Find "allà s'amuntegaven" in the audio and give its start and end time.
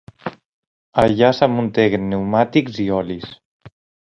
1.03-2.09